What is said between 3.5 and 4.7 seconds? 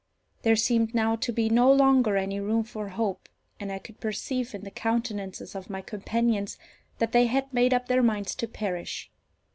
and I could perceive in